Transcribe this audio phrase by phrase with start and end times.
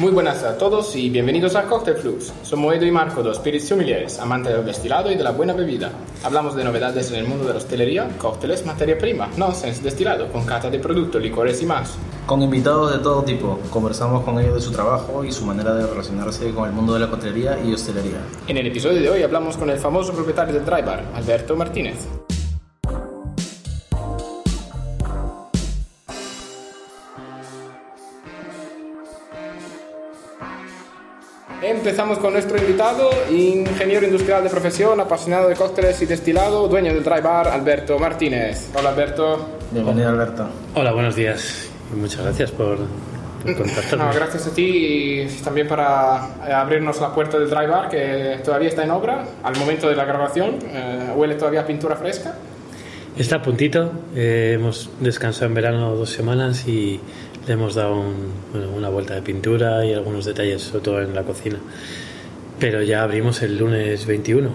[0.00, 2.32] Muy buenas a todos y bienvenidos a Cocktail Flux.
[2.42, 5.92] Somos Edo y Marco, dos spirits sommeliers, amantes del destilado y de la buena bebida.
[6.24, 10.44] Hablamos de novedades en el mundo de la hostelería, cócteles, materia prima, nonsense, destilado, con
[10.44, 11.94] cata de productos, licores y más.
[12.26, 15.86] Con invitados de todo tipo, conversamos con ellos de su trabajo y su manera de
[15.86, 18.18] relacionarse con el mundo de la coctelería y hostelería.
[18.48, 21.98] En el episodio de hoy hablamos con el famoso propietario del Dry Bar, Alberto Martínez.
[31.84, 37.04] Empezamos con nuestro invitado, ingeniero industrial de profesión, apasionado de cócteles y destilado, dueño del
[37.04, 38.70] Dry Bar, Alberto Martínez.
[38.74, 39.50] Hola Alberto.
[39.70, 40.48] Bienvenido Alberto.
[40.74, 42.78] Hola, buenos días y muchas gracias por,
[43.42, 43.98] por contactarnos.
[43.98, 48.40] No, gracias a ti y también para eh, abrirnos la puerta del Dry Bar que
[48.42, 50.56] todavía está en obra al momento de la grabación.
[50.62, 52.34] eh, huele todavía a pintura fresca.
[53.14, 56.98] Está a puntito, eh, hemos descansado en verano dos semanas y
[57.46, 61.14] le hemos dado un- bueno, una vuelta de pintura y algunos detalles, sobre todo en
[61.14, 61.58] la cocina.
[62.58, 64.50] Pero ya abrimos el lunes 21.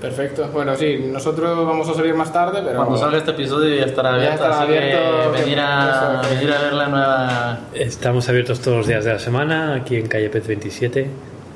[0.00, 0.48] Perfecto.
[0.52, 2.76] Bueno, sí, nosotros vamos a salir más tarde, pero...
[2.76, 6.28] Cuando salga este episodio ya estará Ya abierto, estará así que abierto, venir a, eso,
[6.28, 7.58] que- venir a ver la nueva...
[7.74, 11.08] Estamos abiertos todos los días de la semana, aquí en calle Pez 27,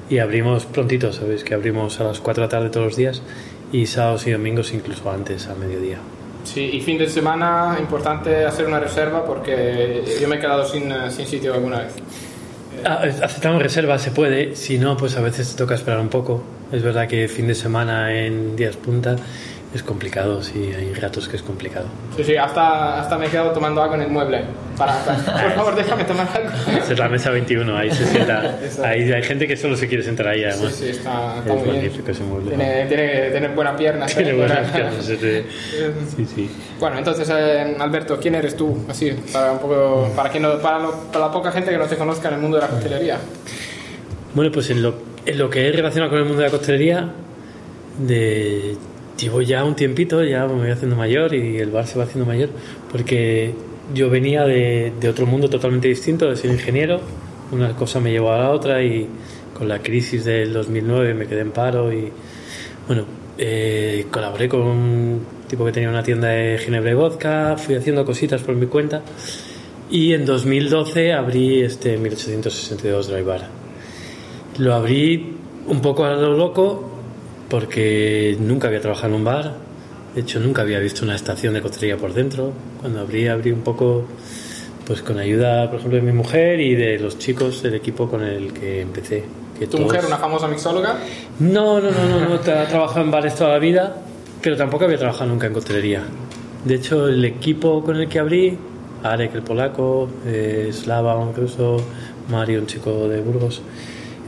[0.08, 3.22] y abrimos prontito, sabéis que abrimos a las 4 de la tarde todos los días
[3.70, 5.98] y sábados y domingos incluso antes, a mediodía.
[6.52, 10.90] Sí, y fin de semana, importante hacer una reserva porque yo me he quedado sin,
[10.90, 11.92] eh, sin sitio alguna vez.
[12.84, 14.56] Ah, aceptamos reservas, se puede.
[14.56, 16.42] Si no, pues a veces toca esperar un poco.
[16.72, 19.16] Es verdad que fin de semana en días punta
[19.74, 21.84] es complicado, sí, hay ratos que es complicado.
[22.16, 24.42] Sí, sí, hasta, hasta me he quedado tomando algo en el mueble.
[24.78, 26.48] Para, para- por favor, déjame tomar algo.
[26.82, 28.58] Esa es la mesa 21, ahí se sienta.
[28.84, 30.72] Ahí hay gente que solo se quiere sentar ahí, Sí, además.
[30.74, 31.74] sí, está, está Es muy bien.
[31.76, 32.48] magnífico ese mueble.
[32.56, 34.06] Tiene, tiene que tener buena pierna.
[34.18, 35.44] Tiene buenas piernas, ese-
[36.16, 36.50] Sí, sí.
[36.80, 38.86] Bueno, entonces, eh, Alberto, ¿quién eres tú?
[38.88, 41.84] Así, para un poco, para que no, para, lo- para la poca gente que no
[41.86, 43.18] te conozca en el mundo de la coctelería.
[44.34, 44.94] Bueno, pues en lo,
[45.26, 47.08] en lo que es relacionado con el mundo de la costelería,
[47.98, 48.76] de,
[49.18, 52.26] llevo ya un tiempito, ya me voy haciendo mayor y el bar se va haciendo
[52.26, 52.50] mayor,
[52.90, 53.54] porque
[53.94, 57.00] yo venía de, de otro mundo totalmente distinto, de ser ingeniero,
[57.50, 59.08] una cosa me llevó a la otra y
[59.54, 62.12] con la crisis del 2009 me quedé en paro y
[62.86, 63.04] bueno,
[63.38, 68.04] eh, colaboré con un tipo que tenía una tienda de ginebra y vodka, fui haciendo
[68.04, 69.02] cositas por mi cuenta
[69.90, 73.48] y en 2012 abrí este 1862 Dry Bar.
[74.58, 75.36] Lo abrí
[75.66, 76.87] un poco a lo loco
[77.48, 79.54] porque nunca había trabajado en un bar.
[80.14, 82.52] De hecho, nunca había visto una estación de coctelería por dentro.
[82.80, 84.04] Cuando abrí, abrí un poco
[84.86, 88.22] pues con ayuda, por ejemplo, de mi mujer y de los chicos del equipo con
[88.24, 89.22] el que empecé.
[89.58, 90.96] Que Tu todos- mujer, una famosa mixóloga.
[91.40, 93.96] no, no, no, no, no, he trabajado en bares toda la vida,
[94.40, 96.02] pero tampoco había trabajado nunca en coctelería.
[96.64, 98.56] De hecho, el equipo con el que abrí,
[99.02, 101.76] Arek el polaco, eh, Slava un ruso,
[102.30, 103.60] Mario un chico de Burgos,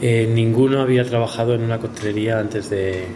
[0.01, 3.07] eh, ninguno había trabajado en una coctelería antes de,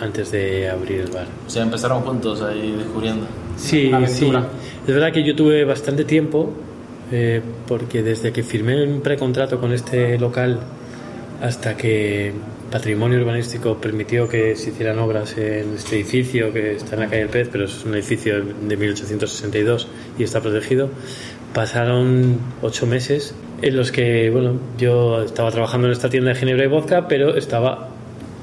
[0.00, 1.26] antes de abrir el bar.
[1.46, 3.26] O sea, empezaron juntos ahí descubriendo.
[3.56, 4.32] Sí, sí.
[4.86, 6.50] Es verdad que yo tuve bastante tiempo,
[7.10, 10.60] eh, porque desde que firmé un precontrato con este local
[11.42, 12.32] hasta que
[12.70, 17.22] Patrimonio Urbanístico permitió que se hicieran obras en este edificio que está en la calle
[17.22, 19.88] del Pez, pero es un edificio de 1862
[20.18, 20.88] y está protegido,
[21.52, 26.64] pasaron ocho meses en los que, bueno, yo estaba trabajando en esta tienda de ginebra
[26.64, 27.88] y vodka, pero estaba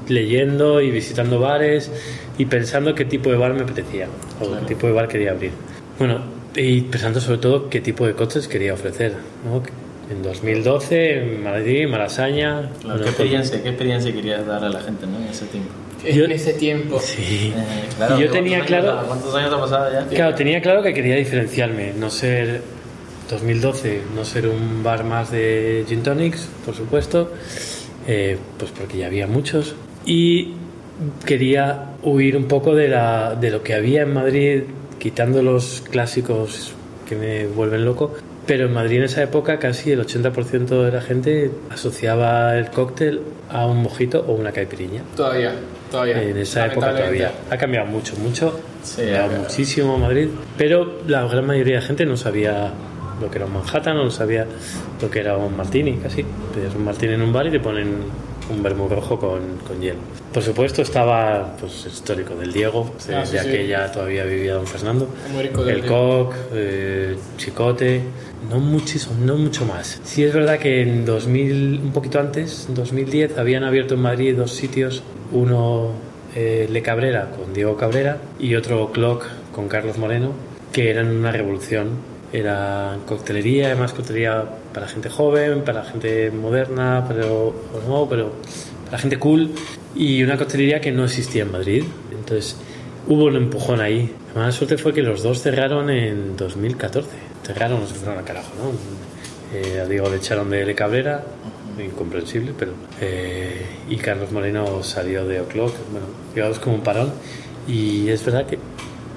[0.08, 1.92] leyendo y visitando bares
[2.38, 4.08] y pensando qué tipo de bar me apetecía
[4.42, 5.52] o qué tipo de bar quería abrir.
[6.00, 6.22] Bueno,
[6.56, 9.14] y pensando sobre todo qué tipo de cócteles quería ofrecer.
[9.46, 9.62] ¿no?
[10.10, 12.62] En 2012, en Madrid, Malasaña.
[12.62, 15.18] Claro, bueno, ¿qué, pues- experiencia, ¿Qué experiencia querías dar a la gente ¿no?
[15.18, 15.70] en ese tiempo?
[16.12, 17.00] Yo- en ese tiempo.
[17.00, 17.54] Sí.
[17.56, 17.62] Eh,
[17.98, 20.08] claro, Yo ¿cuántos tenía años claro- ha- ¿Cuántos años ha pasado ya?
[20.08, 22.62] Claro, tenía claro que quería diferenciarme, no ser
[23.30, 27.32] 2012, no ser un bar más de gin tonics, por supuesto,
[28.08, 29.76] eh, pues porque ya había muchos
[30.06, 30.54] y
[31.26, 34.64] quería huir un poco de, la, de lo que había en Madrid,
[34.98, 36.74] quitando los clásicos
[37.08, 38.16] que me vuelven loco.
[38.46, 43.22] Pero en Madrid en esa época casi el 80% de la gente asociaba el cóctel
[43.48, 45.04] a un mojito o una caipirinha.
[45.16, 45.54] Todavía,
[45.92, 46.24] todavía.
[46.24, 47.32] En esa época todavía.
[47.52, 48.60] Ha cambiado mucho, mucho.
[48.82, 50.30] Sí, ha cambiado muchísimo Madrid.
[50.58, 52.74] Pero la gran mayoría de gente no sabía
[53.22, 54.46] lo que era un Manhattan, no sabía
[55.02, 56.24] lo que era un martini, casi.
[56.54, 57.98] Pedías un martini en un bar y te ponen
[58.50, 60.00] un vermú rojo con, con hielo.
[60.34, 63.48] Por supuesto estaba pues, el histórico del Diego, de, Ah, sí, de sí.
[63.48, 65.08] aquella todavía vivía don Fernando.
[65.38, 65.88] El Diego.
[66.30, 68.02] Coq, eh, Chicote,
[68.50, 70.00] no muchísimo, no mucho más.
[70.04, 74.36] Sí es verdad que en 2000, un poquito antes, en 2010, habían abierto en Madrid
[74.36, 75.92] dos sitios, uno
[76.36, 80.32] eh, Le Cabrera con Diego Cabrera y otro Clock con Carlos Moreno,
[80.72, 81.90] que eran una revolución
[82.32, 88.34] Era coctelería, además coctelería para gente joven, para gente moderna, pero o no, pero
[88.86, 89.52] para gente cool
[89.96, 91.84] y una coctelería que no existía en Madrid.
[92.12, 92.58] Entonces
[93.08, 94.14] hubo un empujón ahí.
[94.36, 97.10] La mala suerte fue que los dos cerraron en 2014.
[97.44, 99.58] Cerraron, no se fueron al carajo, ¿no?
[99.58, 100.76] Eh, a Diego le echaron de L.
[100.76, 101.24] Cabrera,
[101.84, 102.74] incomprensible, pero.
[103.02, 106.06] eh, y Carlos Moreno salió de O'Clock, bueno,
[106.36, 107.12] digamos como un parón.
[107.68, 108.60] Y es verdad que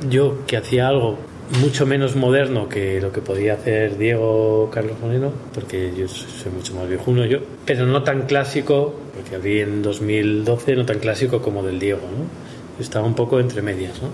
[0.09, 1.19] yo, que hacía algo
[1.61, 6.75] mucho menos moderno que lo que podía hacer Diego Carlos Moreno, porque yo soy mucho
[6.75, 11.63] más viejuno yo, pero no tan clásico, porque abrí en 2012, no tan clásico como
[11.63, 12.83] del Diego, ¿no?
[12.83, 14.09] Estaba un poco entre medias, ¿no?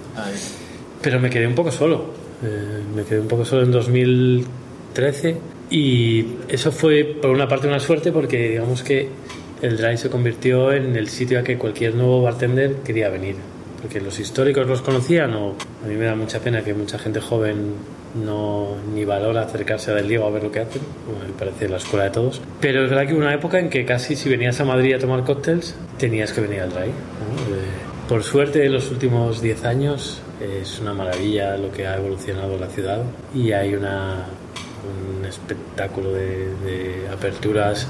[1.01, 2.07] Pero me quedé un poco solo.
[2.43, 5.37] Eh, me quedé un poco solo en 2013
[5.71, 9.09] y eso fue por una parte una suerte porque digamos que
[9.63, 13.37] el Drive se convirtió en el sitio a que cualquier nuevo bartender quería venir.
[13.81, 15.55] Porque los históricos los conocían o
[15.85, 17.75] a mí me da mucha pena que mucha gente joven
[18.15, 20.83] no ni valora acercarse a Del Diego a ver lo que hacen.
[21.07, 22.41] Bueno, me parece la escuela de todos.
[22.61, 24.99] Pero es verdad que hubo una época en que casi si venías a Madrid a
[24.99, 26.87] tomar cócteles tenías que venir al Drive.
[26.87, 27.57] ¿no?
[27.57, 32.57] Eh, por suerte, en los últimos 10 años es una maravilla lo que ha evolucionado
[32.59, 33.03] la ciudad
[33.35, 34.25] y hay una,
[35.19, 37.87] un espectáculo de, de aperturas.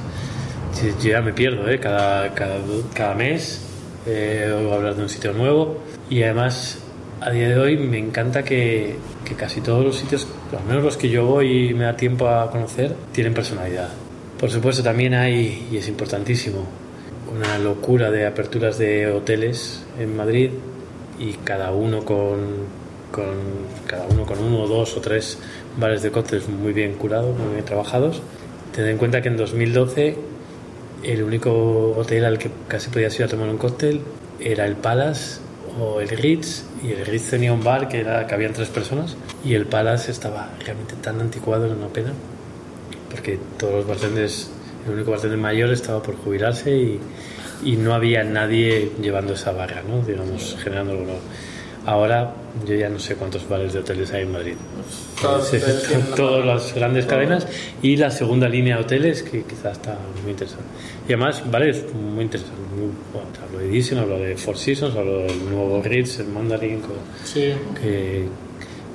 [1.02, 1.78] Yo ya me pierdo, ¿eh?
[1.78, 2.58] cada, cada,
[2.94, 3.67] cada mes
[4.08, 5.76] eh, oigo hablar de un sitio nuevo
[6.08, 6.78] y además
[7.20, 10.26] a día de hoy me encanta que, que casi todos los sitios,
[10.56, 13.90] al menos los que yo voy y me da tiempo a conocer, tienen personalidad.
[14.38, 16.64] Por supuesto, también hay, y es importantísimo,
[17.36, 20.50] una locura de aperturas de hoteles en Madrid
[21.18, 22.38] y cada uno con,
[23.12, 23.34] con
[23.86, 25.38] cada uno con uno, dos o tres
[25.76, 28.22] bares de cócteles muy bien curados, muy bien trabajados.
[28.74, 30.16] Tened en cuenta que en 2012
[31.02, 34.00] el único hotel al que casi podías ir a tomar un cóctel
[34.40, 35.40] era el Palace
[35.80, 39.16] o el Ritz y el Ritz tenía un bar que era que habían tres personas
[39.44, 42.12] y el Palace estaba realmente tan anticuado era una pena
[43.10, 44.50] porque todos los bartenders
[44.86, 47.00] el único bartender mayor estaba por jubilarse y,
[47.64, 51.20] y no había nadie llevando esa barra no digamos generando algo nuevo.
[51.88, 52.34] Ahora
[52.66, 54.54] yo ya no sé cuántos bares de hoteles hay en Madrid
[55.20, 55.58] Todos Sí,
[56.16, 57.46] todas las grandes cadenas
[57.82, 60.66] y la segunda línea de hoteles que quizás está muy interesante
[61.08, 65.20] y además bares muy interesantes muy, bueno, hablo de Disney, hablo de Four Seasons hablo
[65.20, 66.82] del nuevo Ritz, el Mandarin
[67.24, 67.54] Sí.
[67.80, 68.26] que,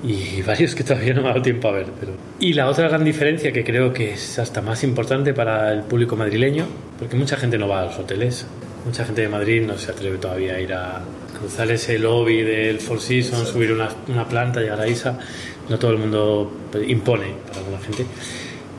[0.04, 1.88] y varios que todavía no me ha dado tiempo a ver.
[2.00, 2.14] Pero...
[2.40, 6.16] Y la otra gran diferencia que creo que es hasta más importante para el público
[6.16, 6.66] madrileño,
[7.00, 8.46] porque mucha gente no va a los hoteles,
[8.86, 11.02] mucha gente de Madrid no se atreve todavía a ir a
[11.44, 15.20] cruzar ese lobby del Four Seasons, subir una, una planta, llegar a Isa,
[15.68, 16.50] no todo el mundo
[16.88, 18.06] impone para alguna gente.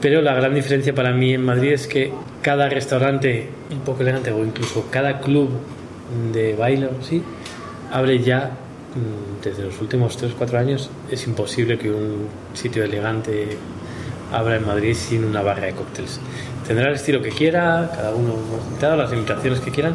[0.00, 4.32] Pero la gran diferencia para mí en Madrid es que cada restaurante un poco elegante
[4.32, 5.50] o incluso cada club
[6.32, 7.22] de baile o así
[7.92, 8.52] abre ya
[8.94, 10.90] mm, desde los últimos 3-4 años.
[11.10, 13.58] Es imposible que un sitio elegante
[14.32, 16.18] abra en Madrid sin una barra de cócteles.
[16.66, 18.36] Tendrá el estilo que quiera, cada uno
[18.80, 19.94] las limitaciones que quieran,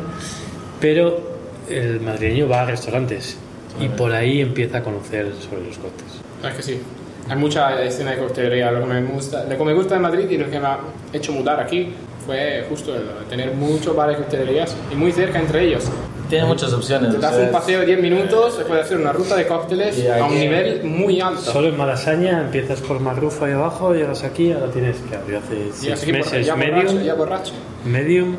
[0.80, 1.39] pero
[1.70, 3.38] el madrileño va a restaurantes
[3.80, 6.14] y por ahí empieza a conocer sobre los cócteles.
[6.44, 6.80] Es que sí.
[7.30, 8.72] Hay mucha escena de coctelería.
[8.72, 10.80] Lo que me gusta, lo que me gusta de Madrid y lo que me ha
[11.14, 11.94] hecho mudar aquí
[12.26, 15.86] fue justo el tener muchos bares de coctelerías y muy cerca entre ellos.
[16.28, 17.12] Tiene muchas opciones.
[17.12, 20.08] Te das un paseo de 10 minutos, se puede hacer una ruta de cócteles Y
[20.08, 21.42] a un nivel muy alto.
[21.42, 25.56] Solo en Malasaña empiezas por Marrufo ahí abajo, llegas aquí, ahora tienes que abrir hace
[25.56, 27.54] Y seis así por- meses ya borracho, medium, ya borracho.
[27.86, 28.36] medium,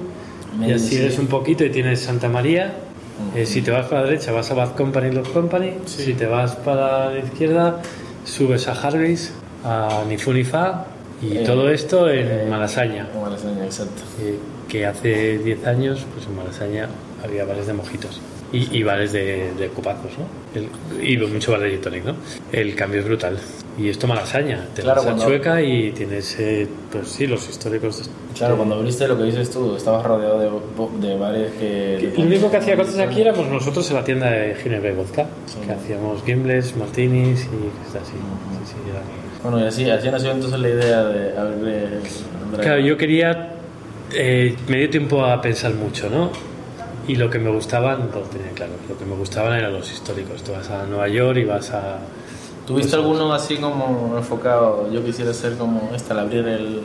[0.54, 0.96] y Medium, así sí.
[1.02, 2.75] eres un poquito y tienes Santa María.
[3.34, 6.04] Eh, si te vas para la derecha vas a Bad Company Love Company, Sí.
[6.04, 7.80] si te vas para la izquierda
[8.24, 9.32] subes a Harvey's,
[9.64, 10.84] a Nifunifa
[11.22, 13.06] y Eh, todo esto en eh, Malasaña.
[13.14, 14.02] En Malasaña, exacto.
[14.20, 16.88] eh, que hace 10 años pues en Malasaña
[17.24, 18.20] había bares de mojitos
[18.52, 20.26] y, y bares de, de copazos, ¿no?
[20.59, 20.69] El-
[21.09, 22.14] y mucho bar de gin tonic, ¿no?
[22.52, 23.38] El cambio es brutal.
[23.78, 27.99] Y esto Malasaña, te Claro, vas a Chueca y tienes, eh, pues sí, los históricos.
[28.04, 32.12] de- Claro, cuando abriste lo que dices tú, estabas rodeado de, de bares que...
[32.16, 35.26] Lo único que hacía cosas aquí éramos nosotros en la tienda de Ginebra y Vodka,
[35.66, 38.12] que hacíamos gimbles, martinis y cosas así.
[38.12, 39.02] Sí, sí, era-
[39.42, 42.00] Bueno, y así, así nació entonces la idea de abrir...
[42.61, 43.52] Claro, yo quería.
[44.12, 46.30] Eh, me dio tiempo a pensar mucho, ¿no?
[47.11, 48.73] Y lo que me gustaban, lo tenía claro.
[48.88, 50.43] Lo que me gustaban eran los históricos.
[50.45, 51.99] Tú vas a Nueva York y vas a.
[52.67, 54.88] ¿Tuviste alguno así como enfocado?
[54.93, 56.83] Yo quisiera ser como este, al abrir el...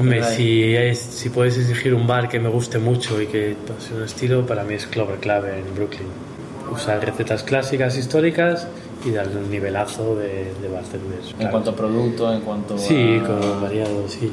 [0.00, 3.94] Hombre, si, es- si puedes exigir un bar que me guste mucho y que pase
[3.94, 6.08] un estilo, para mí es Clover Club en Brooklyn.
[6.72, 8.66] Usar recetas clásicas, históricas
[9.04, 11.30] y darle un nivelazo de, de bartenders.
[11.30, 11.50] En claro.
[11.52, 13.26] cuanto a producto, en cuanto Sí, a...
[13.26, 14.32] con variado, sí.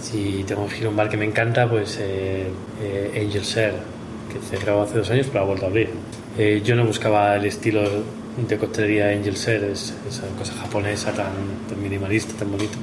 [0.00, 2.46] Si tengo que ir a un bar que me encanta, pues eh,
[2.80, 3.74] eh, Angel Share,
[4.28, 5.90] que cerró hace dos años pero ha vuelto a abrir.
[6.38, 7.82] Eh, yo no buscaba el estilo
[8.46, 11.32] de coctelería Angel Ser, es, esa cosa japonesa tan,
[11.68, 12.78] tan minimalista, tan bonito.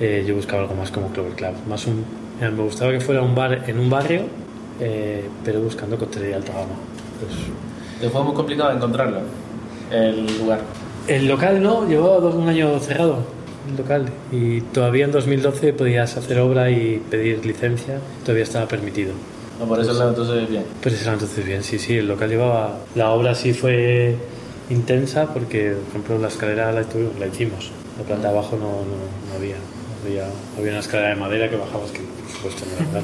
[0.00, 1.54] Eh, yo buscaba algo más como Clover Club.
[1.68, 2.04] Más un,
[2.36, 4.22] mira, me gustaba que fuera un bar en un barrio,
[4.80, 6.74] eh, pero buscando coctelería de alta gama.
[7.20, 7.32] Pues,
[8.00, 9.20] ¿Te fue muy complicado encontrarlo?
[9.90, 10.60] El lugar.
[11.06, 13.18] el local no, llevaba dos, un año cerrado,
[13.70, 19.12] el local, y todavía en 2012 podías hacer obra y pedir licencia, todavía estaba permitido.
[19.60, 20.64] No, por eso lado entonces bien.
[20.82, 22.78] Pues era entonces bien, sí, sí, el local llevaba...
[22.94, 24.16] La obra sí fue
[24.70, 27.70] intensa porque, por ejemplo, la escalera la, tuvimos- la hicimos.
[27.98, 29.56] La planta de abajo no, no, no había.
[30.04, 30.24] Había.
[30.58, 33.02] Había una escalera de madera que bajabas que, por supuesto, no era.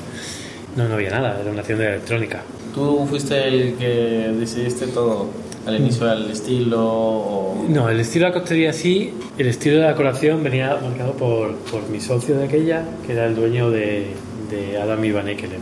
[0.77, 2.43] No, no había nada, era una tienda de electrónica.
[2.75, 5.27] ¿Tú fuiste el que decidiste todo
[5.67, 7.67] al inicio del estilo o...?
[7.69, 11.55] No, el estilo de la coctelería sí, el estilo de la decoración venía marcado por,
[11.57, 14.07] por mi socio de aquella, que era el dueño de,
[14.51, 15.61] de Adam y Van Ekelen,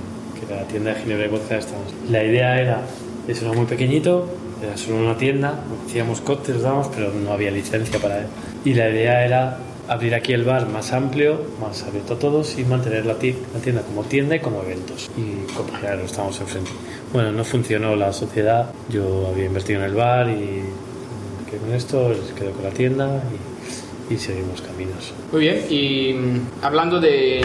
[0.49, 1.95] era la tienda de Ginebra y vodka de Estados.
[2.11, 2.83] La idea era,
[3.27, 4.29] eso era muy pequeñito,
[4.63, 8.27] era solo una tienda, hacíamos cócteles, dábamos, pero no había licencia para él.
[8.65, 12.65] Y la idea era abrir aquí el bar más amplio, más abierto a todos y
[12.65, 15.11] mantener la, la tienda como tienda y como eventos.
[15.17, 16.71] Y compaginarlo, estamos enfrente.
[17.13, 20.63] Bueno, no funcionó la sociedad, yo había invertido en el bar y
[21.57, 23.23] con esto, les quedo con la tienda
[24.11, 25.13] y, y seguimos caminos.
[25.33, 27.41] Muy bien, y mm, hablando de,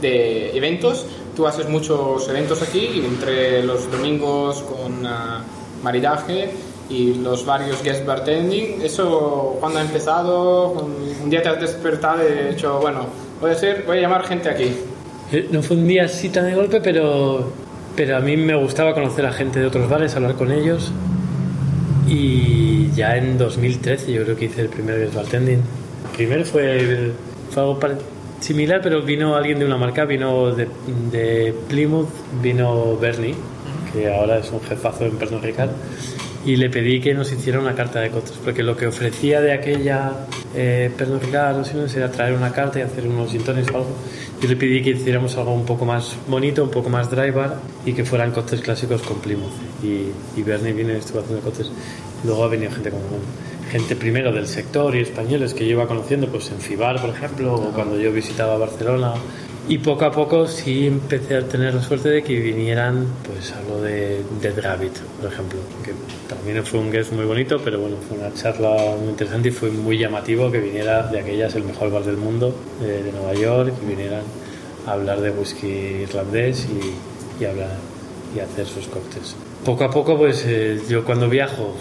[0.00, 5.42] de eventos, tú haces muchos eventos aquí, entre los domingos con ah,
[5.82, 6.50] maridaje
[6.90, 8.82] y los varios guest bartending.
[8.82, 10.68] ¿Eso cuándo ha empezado?
[10.70, 13.06] Un- día te has despertado y has dicho, bueno,
[13.40, 14.70] voy a, ser, voy a llamar gente aquí.
[15.32, 17.50] Eh, No fue un día así tan de golpe, pero,
[17.96, 20.92] pero a mí me gustaba conocer a gente de otros bares, hablar con ellos.
[22.06, 25.60] Y ya en 2013 yo creo que hice el primer guest bartending.
[26.10, 27.12] El primero fue,
[27.50, 27.96] fue algo pare-
[28.44, 30.68] similar, pero vino alguien de una marca, vino de,
[31.10, 32.10] de Plymouth,
[32.42, 33.34] vino Bernie,
[33.92, 35.70] que ahora es un jefazo en Pernod Ricard,
[36.44, 39.52] y le pedí que nos hiciera una carta de costes, porque lo que ofrecía de
[39.52, 40.12] aquella
[40.54, 43.96] eh, Pernod Ricard no sé, era traer una carta y hacer unos sintones o algo.
[44.42, 47.56] Yo le pedí que hiciéramos algo un poco más bonito, un poco más dry bar
[47.86, 49.54] y que fueran costes clásicos con Plymouth.
[49.82, 51.50] Y, y Bernie vino y estuvo haciendo.
[52.24, 53.04] Luego ha venido gente como
[53.70, 57.54] gente primero del sector y españoles que yo iba conociendo, pues en Fibar, por ejemplo,
[57.54, 59.14] o cuando yo visitaba Barcelona.
[59.66, 63.80] Y poco a poco sí empecé a tener la suerte de que vinieran, pues hablo
[63.80, 65.92] de Dead Rabbit, por ejemplo, que
[66.28, 69.70] también fue un guest muy bonito, pero bueno, fue una charla muy interesante y fue
[69.70, 73.72] muy llamativo que viniera de aquellas el mejor bar del mundo, de, de Nueva York,
[73.80, 74.22] que vinieran
[74.86, 77.70] a hablar de whisky irlandés y, y hablar
[78.36, 79.34] y hacer sus cócteles.
[79.64, 81.74] Poco a poco, pues eh, yo cuando viajo,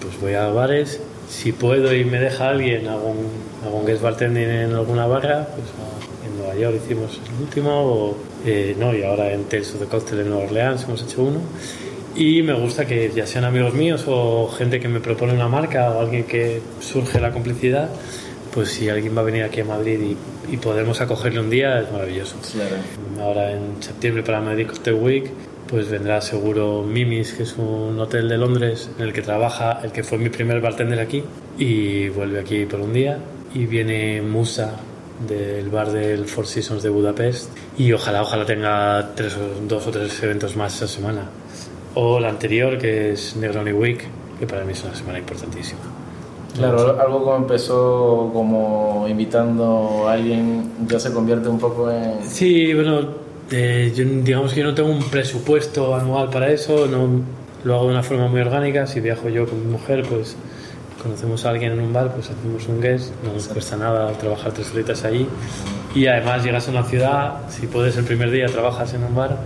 [0.00, 3.26] pues voy a bares, si puedo y me deja alguien, hago un,
[3.66, 7.70] hago un guest bartending en alguna barra, pues a- en Nueva York hicimos el último,
[7.82, 11.22] o, eh, no, y ahora en Tales of the Cocktail en Nueva Orleans hemos hecho
[11.22, 11.40] uno.
[12.16, 15.90] Y me gusta que ya sean amigos míos o gente que me propone una marca
[15.92, 17.88] o alguien que surge la complicidad,
[18.52, 20.00] pues si alguien va a venir aquí a Madrid
[20.50, 22.34] y, y podemos acogerle un día, es maravilloso.
[22.52, 22.76] Claro.
[23.24, 25.30] Ahora en septiembre para Madrid Cocktail Week,
[25.70, 29.92] pues vendrá seguro Mimis, que es un hotel de Londres en el que trabaja el
[29.92, 31.22] que fue mi primer bartender aquí
[31.58, 33.18] y vuelve aquí por un día.
[33.54, 34.72] Y viene Musa
[35.26, 39.36] del bar del Four Seasons de Budapest y ojalá, ojalá tenga tres
[39.68, 41.22] dos o tres eventos más esa semana.
[41.94, 44.04] O la anterior, que es Negroni Week,
[44.38, 45.80] que para mí es una semana importantísima.
[46.56, 52.24] Claro, algo como empezó como invitando a alguien, ya se convierte un poco en...
[52.24, 53.19] Sí, bueno,
[53.50, 57.22] eh, yo, digamos que yo no tengo un presupuesto anual para eso, no
[57.64, 58.86] lo hago de una forma muy orgánica.
[58.86, 60.36] Si viajo yo con mi mujer, pues
[61.02, 64.52] conocemos a alguien en un bar, pues hacemos un guest, no nos cuesta nada trabajar
[64.52, 65.26] tres horitas allí.
[65.94, 69.38] Y además llegas a una ciudad, si puedes el primer día trabajas en un bar,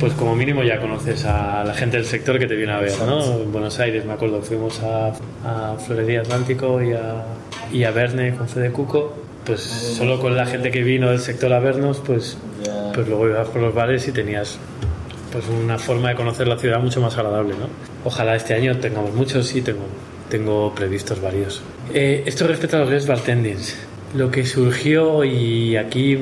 [0.00, 2.98] pues como mínimo ya conoces a la gente del sector que te viene a ver,
[3.06, 3.22] ¿no?
[3.42, 5.12] En Buenos Aires, me acuerdo, fuimos a,
[5.44, 7.24] a Florería Atlántico y a,
[7.70, 9.12] y a Verne con Fede Cuco,
[9.50, 12.36] pues solo con la gente que vino del sector a vernos, pues,
[12.94, 14.58] pues luego ibas por los bares y tenías
[15.32, 17.66] pues una forma de conocer la ciudad mucho más agradable, ¿no?
[18.04, 19.86] Ojalá este año tengamos muchos y tengo,
[20.28, 21.62] tengo previstos varios.
[21.92, 23.76] Eh, esto respecto a los guest bartendings.
[24.14, 26.16] Lo que surgió, y aquí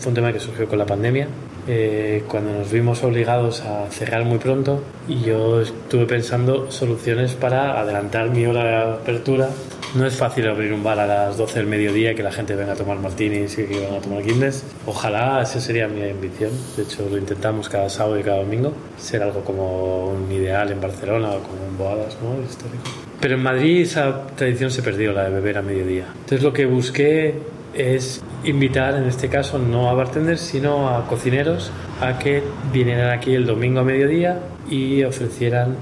[0.00, 1.28] fue un tema que surgió con la pandemia,
[1.68, 7.78] eh, cuando nos vimos obligados a cerrar muy pronto y yo estuve pensando soluciones para
[7.78, 9.48] adelantar mi hora de apertura.
[9.94, 12.72] No es fácil abrir un bar a las 12 del mediodía que la gente venga
[12.72, 14.64] a tomar martinis y que van a tomar Guinness.
[14.86, 16.50] Ojalá esa sería mi ambición.
[16.76, 18.72] De hecho, lo intentamos cada sábado y cada domingo.
[18.98, 22.34] Ser algo como un ideal en Barcelona o como en Boadas, ¿no?
[23.20, 26.06] Pero en Madrid esa tradición se perdió, la de beber a mediodía.
[26.12, 27.36] Entonces lo que busqué
[27.72, 31.70] es invitar, en este caso, no a bartenders, sino a cocineros
[32.00, 35.76] a que vinieran aquí el domingo a mediodía y ofrecieran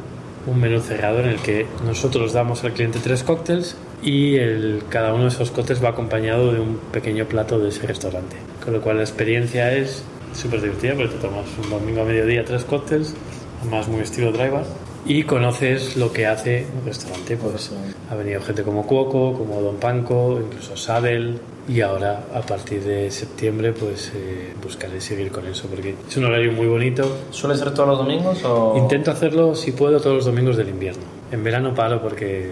[0.46, 5.14] un menú cerrado en el que nosotros damos al cliente tres cócteles y el, cada
[5.14, 8.36] uno de esos cócteles va acompañado de un pequeño plato de ese restaurante.
[8.64, 10.04] Con lo cual la experiencia es
[10.34, 13.14] súper divertida porque te tomas un domingo a mediodía tres cócteles,
[13.60, 14.64] además muy estilo driver,
[15.04, 17.36] y conoces lo que hace un restaurante.
[17.36, 17.70] Pues
[18.10, 23.08] ha venido gente como Cuoco, como Don Panco, incluso Sabel, y ahora a partir de
[23.10, 27.18] septiembre pues eh, buscaré seguir con eso porque es un horario muy bonito.
[27.30, 28.74] ¿Suele ser todos los domingos o...?
[28.76, 31.02] Intento hacerlo si puedo todos los domingos del invierno.
[31.30, 32.50] En verano paro porque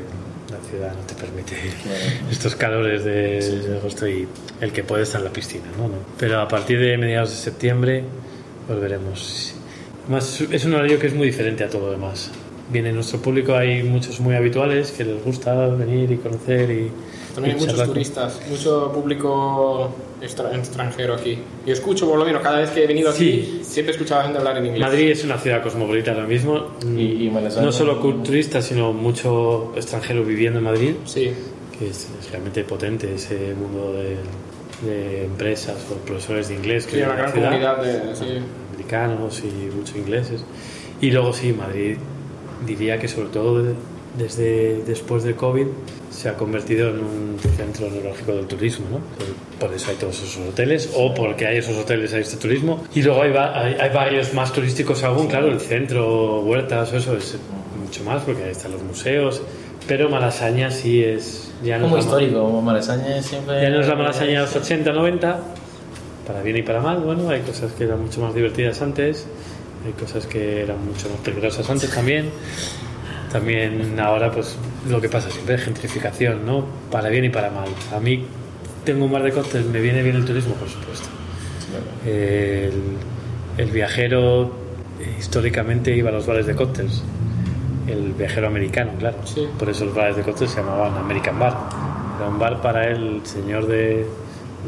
[0.60, 1.56] ciudad no te permite
[2.30, 4.26] estos calores de, de agosto y
[4.60, 5.88] el que puede estar en la piscina, ¿no?
[5.88, 5.94] ¿no?
[6.18, 8.04] Pero a partir de mediados de septiembre
[8.68, 9.54] volveremos.
[10.08, 12.30] Más, es un horario que es muy diferente a todo lo demás.
[12.70, 16.90] Viene nuestro público, hay muchos muy habituales que les gusta venir y conocer y...
[17.34, 21.38] También hay y muchos turistas, mucho público extra- extranjero aquí.
[21.66, 24.56] Yo escucho, por lo menos, cada vez que he venido aquí, siempre escuchaba gente hablar
[24.58, 24.80] en inglés.
[24.82, 26.66] Madrid es una ciudad cosmopolita ahora mismo.
[26.96, 27.32] Y- y
[27.62, 31.30] no solo turistas, sino mucho extranjero viviendo en Madrid, Sí,
[31.78, 34.16] que es, es realmente potente ese mundo de,
[34.88, 38.16] de empresas o profesores de inglés que sí, una gran ciudad, comunidad de...
[38.16, 38.24] Sí.
[38.74, 40.44] americanos y muchos ingleses.
[41.00, 41.96] Y luego sí, Madrid
[42.66, 43.74] diría que sobre todo de-
[44.18, 45.66] desde después del COVID
[46.10, 48.98] se ha convertido en un centro neurálgico del turismo, ¿no?
[49.58, 52.82] Por eso hay todos esos hoteles, o porque hay esos hoteles hay este turismo.
[52.94, 57.16] Y luego hay, va- hay, hay varios más turísticos aún, claro, el centro, huertas, eso
[57.16, 57.36] es
[57.80, 59.42] mucho más, porque ahí están los museos.
[59.86, 61.52] Pero Malasaña sí es...
[61.62, 63.62] Ya no Como es histórico, como Malasaña siempre...
[63.62, 65.40] ya no es la Malasaña de los 80, 90,
[66.26, 66.98] para bien y para mal.
[67.00, 69.26] Bueno, hay cosas que eran mucho más divertidas antes,
[69.86, 72.30] hay cosas que eran mucho más peligrosas antes también.
[73.30, 74.56] También ahora, pues
[74.88, 76.64] lo que pasa siempre es gentrificación, ¿no?
[76.90, 77.68] Para bien y para mal.
[77.94, 78.24] A mí
[78.84, 81.08] tengo un bar de cócteles, me viene bien el turismo, por supuesto.
[82.04, 82.72] El,
[83.56, 84.50] el viajero
[85.00, 87.02] eh, históricamente iba a los bares de cócteles.
[87.86, 89.18] El viajero americano, claro.
[89.24, 89.46] Sí.
[89.58, 91.56] Por eso los bares de cócteles se llamaban American Bar.
[92.18, 94.06] Era un bar para el señor de,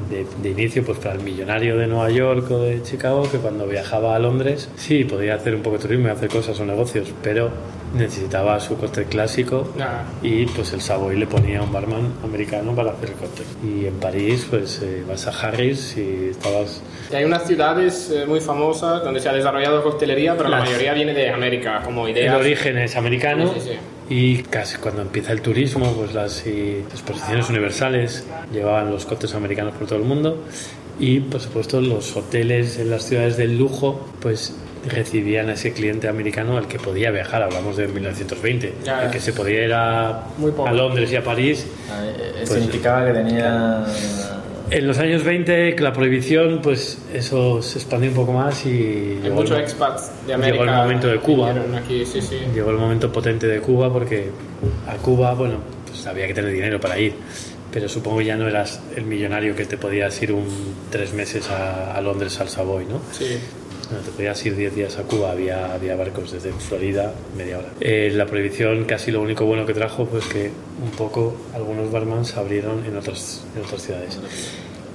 [0.09, 3.67] de, de inicio, pues para el millonario de Nueva York o de Chicago, que cuando
[3.67, 7.13] viajaba a Londres, sí, podía hacer un poco de turismo y hacer cosas o negocios,
[7.23, 7.51] pero
[7.95, 10.05] necesitaba su cóctel clásico Nada.
[10.23, 13.45] y pues el Savoy le ponía un barman americano para hacer el cóctel.
[13.63, 16.83] Y en París, pues eh, vas a Harris y estabas...
[17.11, 20.69] Y hay unas ciudades eh, muy famosas donde se ha desarrollado coctelería, pero la Las-
[20.69, 22.35] mayoría viene de América, como El ideas.
[22.37, 23.73] origen es americano Sí, sí,
[24.09, 29.75] y casi cuando empieza el turismo, pues las y exposiciones universales llevaban los cócteles americanos
[29.75, 30.43] por todo el mundo
[30.99, 34.55] y por supuesto los hoteles en las ciudades del lujo, pues
[34.89, 39.21] recibían a ese cliente americano al que podía viajar, hablamos de 1920, Ya, el que
[39.21, 40.25] se podía ir a,
[40.67, 43.85] a Londres y a París Ah, eh, Pues, significaba que tenía...
[44.71, 49.21] En los años 20, la prohibición, pues eso se expandió un poco más y Hay
[49.23, 50.65] llegó, muchos el, expats de llegó América.
[50.65, 51.55] el momento de Cuba.
[51.77, 52.39] Aquí, sí, sí.
[52.55, 54.31] llegó el momento potente de Cuba porque
[54.89, 57.13] a Cuba, bueno, pues había que tener dinero para ir.
[57.71, 60.47] Pero supongo que ya no eras el millonario que te podías ir un
[60.91, 63.01] tres meses a, a Londres al Savoy, ¿no?
[63.13, 63.39] Sí.
[63.93, 67.69] No, te podías ir 10 días a Cuba, había, había barcos desde Florida, media hora.
[67.81, 70.51] Eh, la prohibición casi lo único bueno que trajo pues que
[70.83, 74.19] un poco algunos barmans abrieron en otras, en otras ciudades.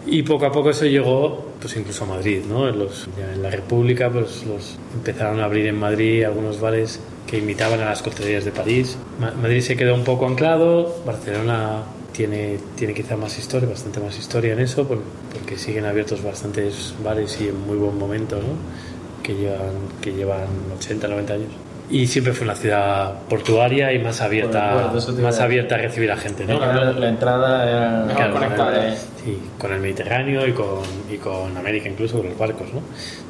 [0.06, 2.66] Y poco a poco eso llegó pues incluso a Madrid, ¿no?
[2.72, 7.80] Los- en la República pues los empezaron a abrir en Madrid algunos bares que imitaban
[7.82, 8.98] a las coctelerías de París.
[9.20, 14.18] Ma- Madrid se quedó un poco anclado, Barcelona tiene, tiene quizá más historia, bastante más
[14.18, 15.02] historia en eso, por-
[15.34, 19.24] porque siguen abiertos bastantes bares y en muy buen momento, ¿no?
[19.24, 21.50] Que llevan, que llevan 80, 90 años.
[21.90, 26.18] Y siempre fue una ciudad portuaria y más abierta, a más abierta a recibir a
[26.18, 26.60] gente, ¿no?
[26.60, 28.14] La, la entrada era...
[28.14, 28.96] Claro, conectada.
[29.24, 32.82] Sí, con el Mediterráneo y con, y con América, incluso con los barcos, ¿no?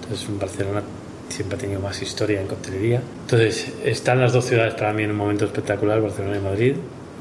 [0.02, 0.82] Entonces, Barcelona
[1.30, 3.02] siempre ha tenido más historia en coctelería.
[3.22, 6.76] Entonces, están las dos ciudades para mí en un momento espectacular, Barcelona y Madrid,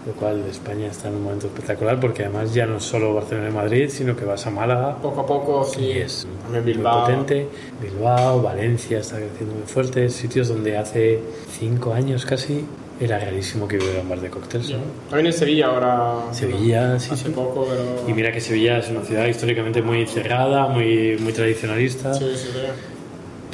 [0.06, 3.48] lo cual España está en un momento espectacular porque además ya no es solo Barcelona
[3.48, 5.80] y Madrid, sino que vas a Málaga, Poco a poco, sí.
[5.86, 7.00] y es También muy Bilbao.
[7.06, 7.48] potente.
[7.82, 11.18] Bilbao, Valencia está creciendo muy fuerte, sitios donde hace
[11.58, 12.64] cinco años casi
[13.00, 14.70] era rarísimo que hubiera un bar de cócteles.
[14.70, 14.78] ¿no?
[15.10, 16.32] También en Sevilla ahora.
[16.32, 17.30] Sevilla, sí, Hace sí.
[17.30, 18.08] poco, pero.
[18.08, 22.14] Y mira que Sevilla es una ciudad históricamente muy cerrada, muy, muy tradicionalista.
[22.14, 22.58] Sí, sí, sí.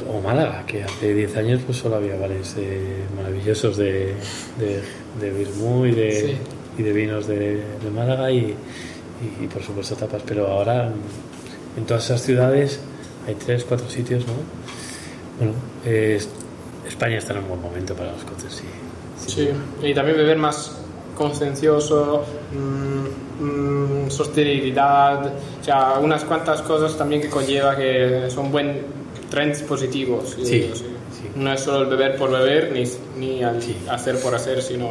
[0.09, 4.13] O Málaga, que hace 10 años pues solo había bares eh, maravillosos de,
[4.59, 4.81] de,
[5.21, 6.37] de Birmú y de, Sí.
[6.77, 8.55] y de vinos de, de Málaga y,
[9.41, 10.21] y, por supuesto tapas.
[10.25, 10.91] Pero ahora
[11.77, 12.79] en- todas esas ciudades
[13.27, 14.33] hay 3, 4 sitios, ¿no?
[15.39, 15.53] Bueno,
[15.85, 16.19] eh,
[16.87, 18.65] España está en un buen momento para los coches, sí.
[19.25, 19.49] Sí,
[19.81, 20.77] y también beber más
[21.15, 23.43] consciencioso, mm,
[24.07, 25.25] mm, sostenibilidad,
[25.61, 28.81] o sea, unas cuantas cosas también que conlleva que son buen
[29.33, 30.35] trends positivos.
[30.37, 30.85] Sí, digo, sí.
[31.11, 32.83] sí, No es solo el beber por beber, ni,
[33.19, 34.89] ni al hacer por hacer, sino...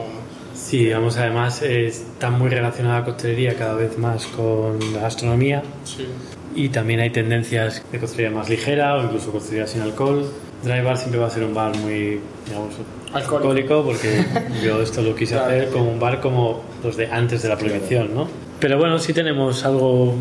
[0.54, 5.62] Sí, vamos, además eh, está muy relacionada la coctelería cada vez más con la gastronomía
[5.84, 6.06] Sí.
[6.54, 10.28] y también hay tendencias de coctelería más ligera o incluso coctelería sin alcohol.
[10.62, 12.74] Dry bar siempre va a ser un bar muy, digamos,
[13.12, 13.36] Alcohólico.
[13.38, 14.24] alcohólico porque
[14.64, 15.48] yo esto lo quise Claro.
[15.50, 18.28] hacer como un bar como los de antes de la prohibición, ¿no?
[18.60, 20.14] Pero bueno, sí tenemos algo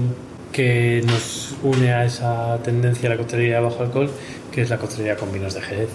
[0.52, 4.10] que nos une a esa tendencia a la coctelería de bajo alcohol,
[4.52, 5.90] que es la coctelería con vinos de Jerez,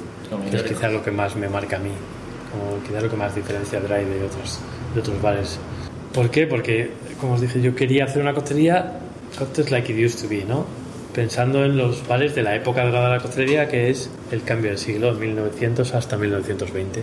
[0.50, 1.92] que es quizás lo que más me marca a mí,
[2.50, 4.60] como quizás lo que más diferencia a Dry de otros,
[4.94, 5.58] de otros bares.
[6.12, 6.46] ¿Por qué?
[6.46, 6.90] Porque,
[7.20, 9.00] como os dije, yo quería hacer una coctelería
[9.38, 10.64] cocktails like it used to be, ¿no?
[11.14, 14.70] Pensando en los bares de la época dorada de la coctelería, que es el cambio
[14.70, 17.02] del siglo, 1900 hasta 1920.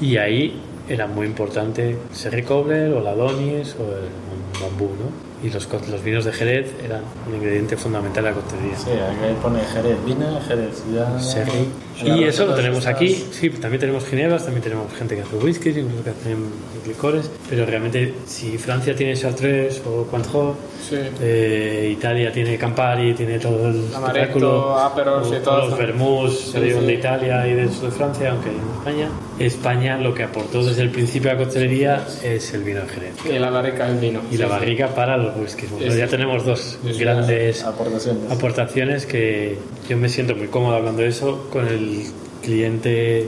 [0.00, 5.29] Y ahí era muy importante el Cobbler o la Donis o el bambú, ¿no?
[5.42, 8.76] Y los, los vinos de Jerez eran un ingrediente fundamental de la coctelería.
[8.76, 10.82] Sí, aquí pone Jerez, vino Jerez.
[10.94, 11.68] Ya, Sherry.
[12.02, 13.24] Y eso lo tenemos estas- aquí.
[13.32, 16.38] Sí, también tenemos ginebras, también tenemos gente que hace whisky, incluso que hacen
[16.86, 17.30] licores.
[17.48, 20.54] Pero realmente, si Francia tiene Chartres o Cointreau,
[20.88, 20.96] Sí.
[21.20, 24.76] eh, Italia tiene Campari, tiene todo el Amaretto.
[24.78, 28.30] Aperol, o- sí, o todo los vermús Sí, de Italia y del sur de Francia,
[28.30, 29.08] aunque en España.
[29.38, 33.14] España lo que aportó desde el principio a la coctelería es el vino de Jerez.
[33.26, 34.20] Y la barrica del vino.
[34.30, 35.70] Y la barrica para los whiskies.
[35.70, 38.30] Bueno, Es- ya tenemos dos es grandes Aportaciones.
[38.30, 42.04] aportaciones que yo me siento muy cómodo hablando de eso con el
[42.42, 43.26] cliente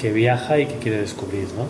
[0.00, 1.66] que viaja y que quiere descubrir, ¿no?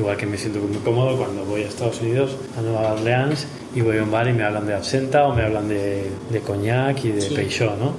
[0.00, 3.80] Igual que me siento muy cómodo cuando voy a Estados Unidos, a Nueva Orleans, y
[3.80, 7.04] voy a un bar y me hablan de absenta o me hablan de, de coñac
[7.04, 7.34] y de Sí.
[7.34, 7.92] peixó, ¿no?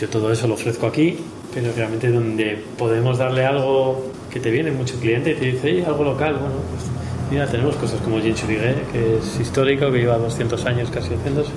[0.00, 1.18] Yo todo eso lo ofrezco aquí,
[1.52, 5.84] pero realmente donde podemos darle algo que te viene mucho cliente y te dice, "Oye,
[5.84, 6.84] algo local, bueno, pues
[7.30, 11.52] mira, tenemos cosas como Gin Churigué, que es histórico, que lleva 200 años casi haciéndose,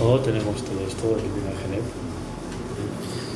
[0.00, 1.84] o tenemos todo esto vino de Jerez.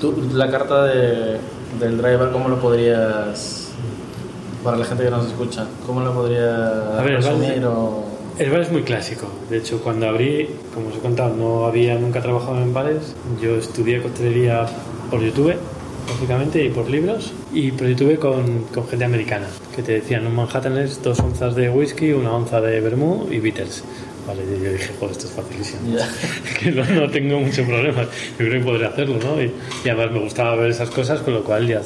[0.00, 1.38] Tú, la carta de,
[1.80, 3.68] del driver, ¿cómo lo podrías,
[4.62, 7.66] para la gente que nos escucha, cómo lo podría ver, resumir vale.
[7.66, 8.04] o...
[8.38, 9.28] El bar es muy clásico.
[9.48, 13.14] De hecho, cuando abrí, como os he contado, no había nunca trabajado en bares.
[13.40, 14.66] Yo estudié coctelería
[15.08, 15.54] por YouTube,
[16.08, 17.32] básicamente, y por libros.
[17.52, 21.70] Y YouTube con, con gente americana, que te decían un Manhattan es dos onzas de
[21.70, 23.84] whisky, una onza de vermú y bitters.
[24.26, 25.96] Vale, yo dije, joder, esto es facilísimo.
[25.96, 26.08] Ya.
[26.58, 28.02] que no, no tengo mucho problema.
[28.02, 29.42] Yo creo que podré hacerlo, ¿no?
[29.42, 29.52] Y,
[29.84, 31.82] y además me gustaba ver esas cosas, con lo cual ya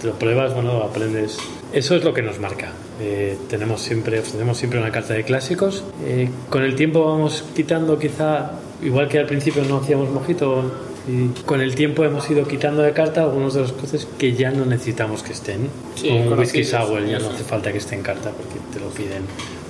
[0.00, 1.38] te lo pruebas, bueno, aprendes.
[1.72, 2.72] Eso es lo que nos marca.
[3.00, 5.84] Eh, tenemos siempre, ofrecemos siempre una carta de clásicos.
[6.04, 8.52] Eh, con el tiempo vamos quitando quizá,
[8.82, 10.72] igual que al principio no hacíamos mojito,
[11.08, 14.50] y con el tiempo hemos ido quitando de carta algunos de los cosas que ya
[14.50, 15.70] no necesitamos que estén.
[15.94, 18.78] Sí, Como un whisky sour ya no hace falta que esté en carta porque te
[18.78, 19.22] lo piden.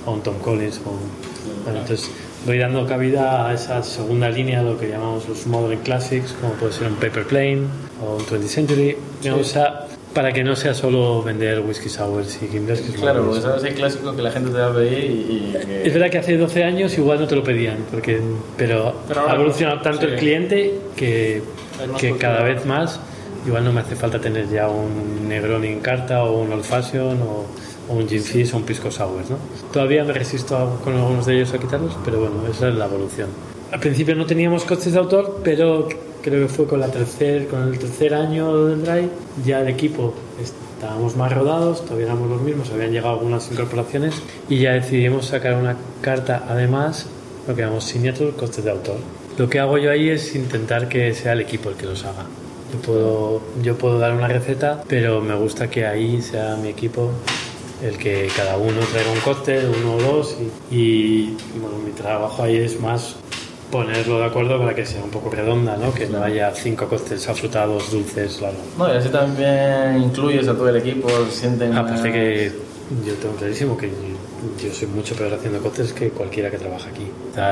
[0.05, 0.99] O un Tom Collins o un...
[1.63, 2.11] Bueno, entonces
[2.45, 6.73] voy dando cabida a esa segunda línea, lo que llamamos los Modern Classics, como puede
[6.73, 7.61] ser un Paper Plane
[8.03, 12.39] o un 20th Century, digamos, o sea, para que no sea solo vender whisky sours
[12.41, 12.81] y gimblers.
[12.81, 15.53] que Claro, porque sabes el clásico que la gente te va a pedir y...
[15.65, 18.19] que- Es verdad que hace 12 años igual no te lo pedían, porque,
[18.57, 20.07] pero, Pero ahora ha evolucionado tanto sí.
[20.13, 21.41] el cliente que,
[21.99, 22.99] que cada vez más
[23.45, 27.21] igual no me hace falta tener ya un Negroni en carta o un Old Fashion
[27.21, 27.45] o,
[27.87, 29.37] o un Gin Fizz o un Pisco Sour, ¿no?
[29.71, 32.85] Todavía me resisto a- con algunos de ellos a quitarlos, pero bueno, esa es la
[32.85, 33.29] evolución.
[33.71, 35.87] Al principio no teníamos costes de autor, pero
[36.21, 39.09] creo que fue con, la tercer, con el tercer año del Dry,
[39.45, 44.15] ya el equipo estábamos más rodados, todavía éramos los mismos, habían llegado algunas incorporaciones
[44.47, 47.07] y ya decidimos sacar una carta, además,
[47.47, 48.97] lo que llamamos signature, costes de autor.
[49.37, 52.25] Lo que hago yo ahí es intentar que sea el equipo el que los haga.
[52.71, 57.11] Yo puedo, yo puedo dar una receta, pero me gusta que ahí sea mi equipo
[57.81, 60.37] el que cada uno traiga un cóctel, uno o dos,
[60.69, 63.15] y, y, bueno, mi trabajo ahí es más
[63.71, 65.93] ponerlo de acuerdo para que sea un poco redonda, ¿no?
[65.93, 68.55] Que no haya cinco cócteles afrutados, dulces, claro.
[68.77, 71.73] No, y así también incluyes a todo el equipo, sienten...
[71.73, 72.51] Aparte más- que
[73.05, 73.87] yo tengo clarísimo que
[74.59, 77.05] yo soy mucho peor haciendo cócteles que cualquiera que trabaja aquí.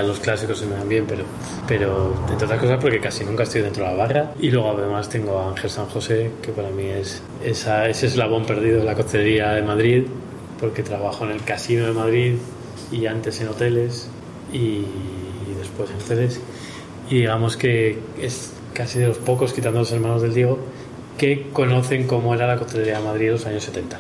[0.08, 1.24] Los clásicos se me dan bien, pero,
[1.68, 4.32] pero entre otras cosas porque casi nunca estoy dentro de la barra.
[4.40, 8.46] Y luego además tengo a Ángel San José, que para mí es esa, ese eslabón
[8.46, 10.04] perdido de la coctelería de Madrid,
[10.60, 12.36] porque trabajo en el casino de Madrid
[12.92, 14.08] y antes en hoteles
[14.52, 14.82] y
[15.78, 16.40] después en hoteles.
[17.10, 20.60] Y digamos que es casi de los pocos, quitando los hermanos del Diego,
[21.18, 23.98] que conocen cómo era la coctelería de Madrid en los años 70.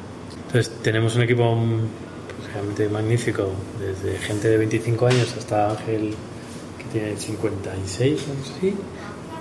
[0.48, 1.80] Entonces tenemos un equipo mm,
[2.38, 6.14] pues, realmente magnífico, desde gente de 25 años hasta Ángel
[6.78, 8.76] que tiene 56 o así,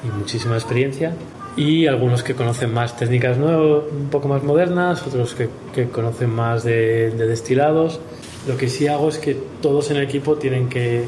[0.05, 1.15] y muchísima experiencia.
[1.57, 6.31] Y algunos que conocen más técnicas nuevas, un poco más modernas, otros que, que conocen
[6.31, 7.99] más de, de destilados.
[8.47, 11.07] Lo que sí hago es que todos en el equipo tienen que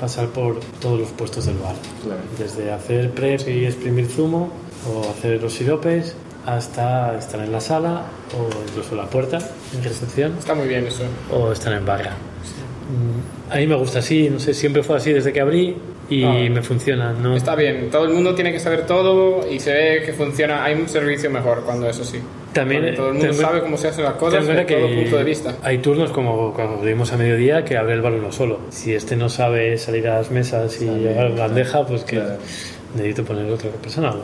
[0.00, 1.74] pasar por todos los puestos del bar.
[2.02, 2.20] Claro.
[2.38, 4.50] Desde hacer prep y exprimir zumo,
[4.92, 6.14] o hacer los siropes,
[6.46, 8.02] hasta estar en la sala
[8.38, 9.38] o incluso la puerta
[9.74, 11.04] en recepción Está muy bien eso.
[11.32, 12.10] o estar en barra.
[12.10, 15.74] Mm, A mí me gusta así, no sé, siempre fue así desde que abrí
[16.10, 16.32] y Ah.
[16.50, 17.12] me funciona.
[17.14, 20.62] No, Está bien, todo el mundo tiene que saber todo y se ve que funciona.
[20.64, 22.18] Hay un servicio mejor cuando es así.
[22.54, 25.56] También, todo el mundo sabe cómo se hacen las cosas desde todo punto de vista.
[25.62, 28.60] Hay turnos como cuando abrimos a mediodía que abre el bar uno solo.
[28.70, 32.36] Si este no sabe salir a las mesas y llevar la bandeja, pues que Claro.
[32.94, 34.14] necesito poner otra persona.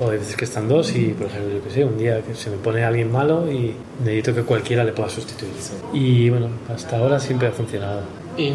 [0.00, 2.34] O hay veces que están dos y, por ejemplo, yo que sé, un día que
[2.34, 5.52] se me pone alguien malo y necesito que cualquiera le pueda sustituir.
[5.92, 8.00] Y bueno, hasta ahora siempre ha funcionado.
[8.36, 8.52] Y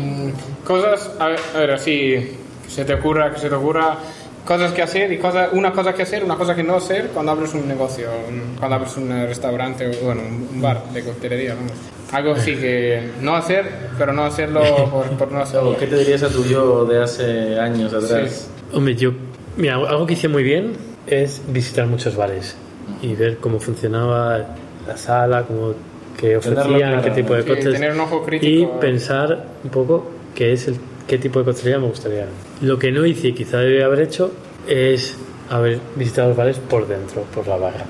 [0.66, 2.36] cosas, a ver, a ver, así, que
[2.68, 3.98] se te ocurra, que se te ocurra,
[4.46, 7.32] cosas que hacer y cosas, una cosa que hacer, una cosa que no hacer cuando
[7.32, 11.72] abres un negocio, un- cuando abres un restaurante o, bueno, un bar de coctelería, vamos.
[12.12, 13.66] Algo así que no hacer,
[13.98, 15.76] pero no hacerlo por, por no hacerlo.
[15.80, 18.50] ¿Qué te dirías a tu yo de hace años atrás?
[18.74, 19.12] Hombre, yo,
[19.58, 20.74] mira, algo que hice muy bien
[21.06, 22.56] es visitar muchos bares
[23.04, 24.56] y ver cómo funcionaba
[24.88, 25.74] la sala, cómo,
[26.18, 27.74] qué Tenerlo ofrecían, qué tipo de Sí, cócteles.
[27.74, 28.52] tener un ojo crítico.
[28.78, 30.78] y pensar un poco qué es el
[31.10, 32.26] qué tipo de coctelería me gustaría.
[32.62, 34.32] Lo que no hice y quizá debería haber hecho
[34.68, 35.18] es
[35.50, 37.86] haber visitado los bares por dentro, por la barra.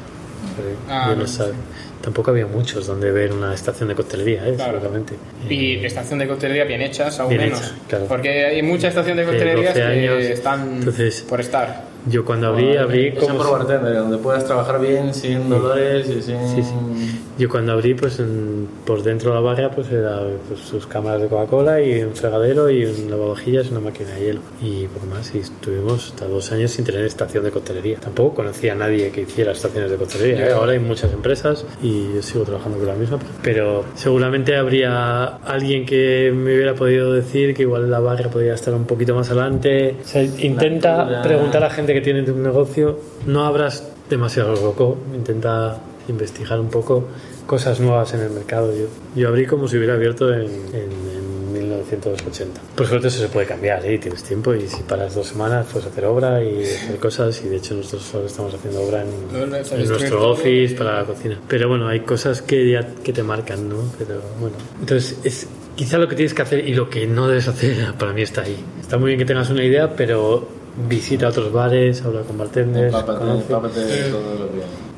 [0.89, 1.53] Ah, no sabe.
[2.01, 4.53] Tampoco había muchos donde ver una estación de coctelería, ¿eh?
[4.55, 4.79] Claro.
[4.79, 5.15] seguramente.
[5.49, 7.59] Y estación de coctelería bien hechas, aún Bien menos.
[7.59, 8.05] hecha, claro.
[8.07, 10.15] Porque hay muchas estaciones de De coctelería 12 años.
[10.17, 11.88] que están Entonces, por estar.
[12.07, 13.37] Yo cuando abrí, abrí como...
[13.37, 16.47] por bartender, donde puedas trabajar bien, sin dolores y sin...
[16.47, 17.19] Sí, sí.
[17.37, 21.21] Yo cuando abrí, pues en- por dentro de la barra, pues era pues, sus cámaras
[21.21, 24.41] de Coca-Cola y un fregadero y un lavavajillas y una máquina de hielo.
[24.61, 25.33] Y poco más.
[25.33, 27.97] Y estuvimos hasta dos años sin tener estación de coctelería.
[27.99, 30.47] Tampoco conocía a nadie que hiciera estaciones de coctelería.
[30.47, 30.51] ¿eh?
[30.51, 33.19] Ahora hay muchas empresas y yo sigo trabajando con la misma.
[33.41, 38.73] Pero seguramente habría alguien que me hubiera podido decir que igual la barra podría estar
[38.73, 39.95] un poquito más adelante.
[40.03, 42.99] O sea, intenta preguntar a gente que tiene un negocio.
[43.25, 44.97] No abras demasiado loco.
[45.13, 47.05] Intenta investigar un poco
[47.45, 48.73] cosas nuevas en el mercado.
[48.75, 48.85] Yo,
[49.15, 52.61] yo abrí como si hubiera abierto en, en- en 1980.
[52.75, 53.97] Por suerte eso se puede cambiar, ¿eh?
[53.97, 57.57] tienes tiempo y si paras dos semanas puedes hacer obra y hacer cosas y de
[57.57, 61.39] hecho nosotros ahora estamos haciendo obra en, en nuestro office para la cocina.
[61.47, 63.77] Pero bueno, hay cosas que ya que te marcan, ¿no?
[63.97, 67.47] Pero bueno, entonces es quizá lo que tienes que hacer y lo que no debes
[67.47, 68.57] hacer para mí está ahí.
[68.79, 70.47] Está muy bien que tengas una idea, pero
[70.87, 74.11] visita otros bares, habla con bartenders, Empápate.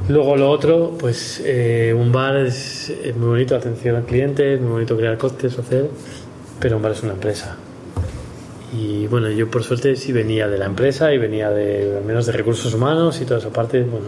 [0.09, 4.61] Luego lo otro, pues eh, un bar es, es muy bonito, atención al cliente, es
[4.61, 5.89] muy bonito crear costes, hacer,
[6.59, 7.55] pero un bar es una empresa.
[8.73, 12.25] Y bueno, yo por suerte sí venía de la empresa y venía de al menos
[12.25, 14.07] de recursos humanos y toda esa parte, bueno,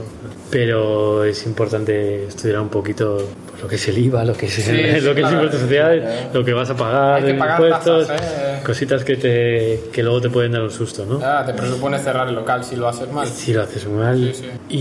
[0.50, 3.18] pero es importante estudiar un poquito
[3.64, 5.62] lo que es el IVA, lo que es, Sí, el- sí, lo que es impuestos
[5.62, 8.60] sociales, lo que vas a pagar, que pagar impuestos, tasas, ¿eh?
[8.66, 11.22] cositas que te que luego te pueden dar un susto, ¿no?
[11.24, 13.26] Ah, te presupones cerrar el local si lo haces mal.
[13.26, 14.76] Si lo haces mal Sí, sí.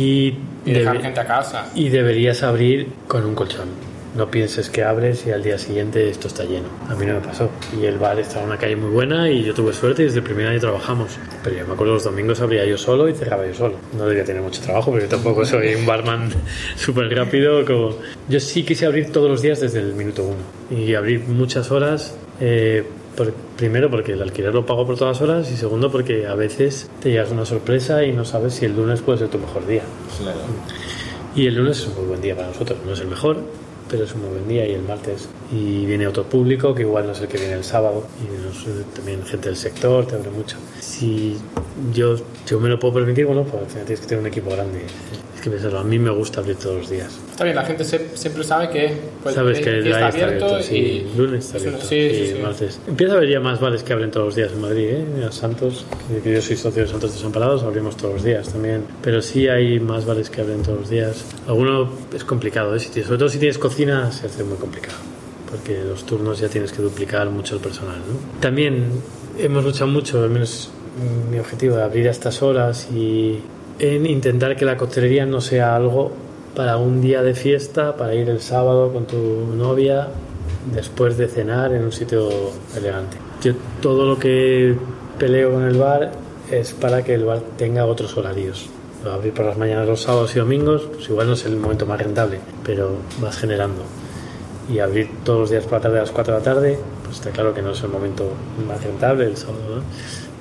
[0.67, 1.67] y, Y dejar gente a casa.
[1.75, 3.69] y deberías abrir con un colchón.
[4.15, 6.69] No pienses que abres y al día siguiente esto está lleno.
[6.91, 7.49] A mí no me pasó.
[7.81, 10.19] Y el bar estaba en una calle muy buena y yo tuve suerte y desde
[10.19, 11.17] el primer año trabajamos.
[11.43, 13.77] Pero yo me acuerdo los domingos abría yo solo y cerraba yo solo.
[13.97, 16.31] No debía tener mucho trabajo porque yo tampoco soy un barman
[16.77, 17.65] súper rápido.
[17.65, 17.97] Como...
[18.29, 20.79] Yo sí quise abrir todos los días desde el minuto uno.
[20.83, 22.15] Y abrir muchas horas.
[22.41, 22.85] eh,
[23.17, 26.91] por- primero porque el alquiler lo pago por todas horas y segundo porque a veces
[27.03, 29.83] te llegas una sorpresa y no sabes si el lunes puede ser tu mejor día.
[30.19, 30.39] Claro.
[31.37, 33.37] Y el lunes es un muy buen día para nosotros, no es el mejor,
[33.93, 35.29] pero es un buen día y el martes.
[35.53, 39.23] Y viene otro público que igual no es el que viene el sábado y también
[39.23, 40.57] gente del sector, te abre mucho.
[40.81, 41.37] Si
[41.93, 44.81] yo, yo me lo puedo permitir, bueno, pues tienes que tener un equipo grande.
[45.43, 47.19] Que pensarlo, a mí me gusta abrir todos los días.
[47.33, 48.93] Está bien, la gente se- siempre sabe que,
[49.25, 51.97] pues, Sabes que el está está abierto, sí, y el lunes está abierto, sí, sí,
[52.23, 52.35] y sí.
[52.41, 52.81] martes.
[52.87, 55.05] Empieza a haber ya más bares que abren todos los días en Madrid, ¿eh?
[55.17, 55.85] Mira, Santos,
[56.23, 58.85] que- yo soy socio de Santos Desamparados, abrimos todos los días también.
[59.03, 61.25] Pero sí hay más bares que abren todos los días.
[61.49, 62.79] Alguno es complicado, ¿eh?
[62.79, 64.99] Si tienes- sobre todo si tienes cocina, se hace muy complicado.
[65.51, 68.41] Porque los turnos ya tienes que duplicar mucho el personal, ¿no?
[68.41, 68.85] También
[69.41, 70.71] hemos luchado mucho, al menos
[71.33, 73.41] mi objetivo de abrir a estas horas y
[73.83, 76.13] en intentar que la coctelería no sea algo
[76.55, 79.17] para un día de fiesta, para ir el sábado con tu
[79.57, 80.07] novia,
[80.73, 82.29] después de cenar en un sitio
[82.77, 83.17] elegante.
[83.43, 84.77] Yo todo lo que
[85.19, 86.13] peleo con el bar
[86.49, 88.69] es para que el bar tenga otros horarios.
[89.05, 92.01] Abrir por las mañanas los sábados y domingos, pues igual no es el momento más
[92.01, 93.83] rentable, pero vas generando.
[94.73, 97.17] Y abrir todos los días por la tarde a las 4 de la tarde, pues
[97.17, 98.31] está claro que no es el momento
[98.65, 99.83] más rentable el sábado, ¿no?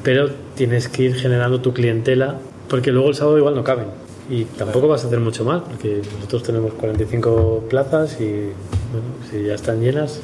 [0.04, 2.38] Pero tienes que ir generando tu clientela,
[2.71, 3.86] porque luego el sábado igual no caben.
[4.29, 8.25] Y tampoco vas a hacer mucho más, porque nosotros tenemos 45 plazas y
[8.91, 10.21] bueno, si ya están llenas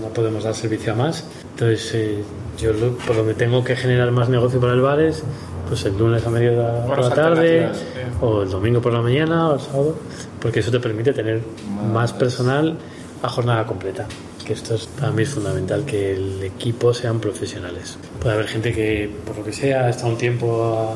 [0.00, 1.24] no, no podemos dar servicio a más.
[1.52, 2.22] Entonces, eh,
[2.58, 5.22] yo lo- por donde tengo que generar más negocio para el bar es
[5.68, 7.80] pues el lunes a media por Horas la tarde, sí.
[8.22, 9.94] o el domingo por la mañana, o el sábado,
[10.40, 11.42] porque eso te permite tener
[11.92, 12.76] más personal
[13.22, 14.06] a jornada completa.
[14.44, 17.98] Que esto es, para mí es fundamental, que el equipo sean profesionales.
[18.20, 20.94] Puede haber gente que, por lo que sea, está un tiempo a,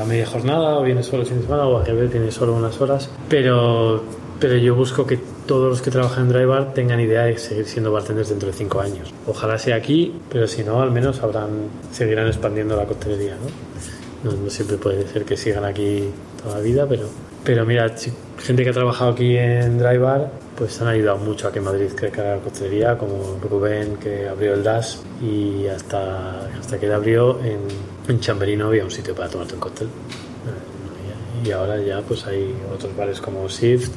[0.00, 2.80] a media jornada, o viene solo el fin semana, o al revés, viene solo unas
[2.80, 4.02] horas, pero,
[4.40, 7.66] pero yo busco que todos los que trabajan en Dry Bar tengan idea de seguir
[7.66, 9.12] siendo bartenders dentro de cinco años.
[9.26, 14.30] Ojalá sea aquí, pero si no, al menos habrán, seguirán expandiendo la coctelería, ¿no?
[14.30, 16.10] No, siempre puede ser que sigan aquí
[16.42, 17.06] toda la vida, pero,
[17.44, 17.94] pero mira,
[18.38, 21.86] gente que ha trabajado aquí en Dry Bar, pues han ayudado mucho a que Madrid
[21.94, 27.40] crezca la coctelería, como Rubén que abrió el DAS y hasta, hasta que él abrió
[27.44, 27.60] en,
[28.08, 29.86] en Chamberí no había un sitio para tomarte un cóctel.
[29.86, 31.48] Eh.
[31.48, 33.92] Y ahora ya pues hay otros bares como Shift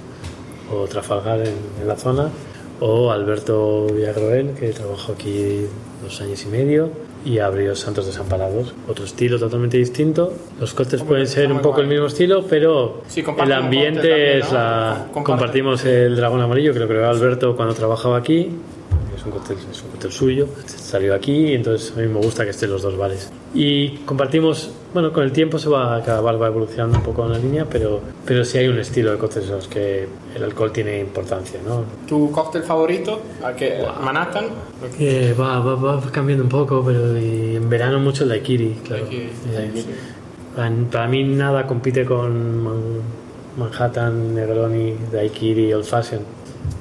[0.71, 2.29] o Trafalgar en, en la zona,
[2.79, 5.65] o Alberto Villagroel, que trabajó aquí
[6.01, 6.89] dos años y medio
[7.23, 8.73] y abrió Santos Desamparados.
[8.87, 10.33] Otro estilo totalmente distinto.
[10.59, 11.83] Los cócteles pueden ser un poco guay.
[11.83, 14.57] el mismo estilo, pero Sí, el ambiente también, es ¿no?
[14.57, 14.95] la...
[15.13, 15.23] Comparte.
[15.23, 18.49] Compartimos el dragón amarillo, creo que lo creó Alberto cuando trabajaba aquí.
[19.21, 22.43] Es un cóctel, es un cóctel suyo, salió aquí y entonces a mí me gusta
[22.43, 23.31] que estén los dos bares.
[23.53, 27.33] Y compartimos, bueno, con el tiempo se va, cada bar va evolucionando un poco en
[27.33, 30.71] la línea, pero, pero sí hay un estilo de cócteles en los que el alcohol
[30.71, 31.83] tiene importancia, ¿no?
[32.07, 33.19] ¿Tu cóctel favorito?
[33.43, 33.85] ¿A qué?
[34.03, 34.45] ¿Manhattan?
[34.97, 39.03] Que va, va, va cambiando un poco, pero en verano mucho el daiquiri, claro.
[39.03, 39.69] Daiquiri, Eh,
[40.55, 43.01] para, para mí nada compite con Man-
[43.55, 46.21] Manhattan, Negroni, daiquiri, Old Fashion.